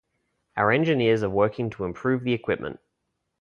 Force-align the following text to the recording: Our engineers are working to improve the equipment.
Our 0.57 0.71
engineers 0.71 1.21
are 1.21 1.29
working 1.29 1.69
to 1.69 1.85
improve 1.85 2.23
the 2.23 2.33
equipment. 2.33 2.79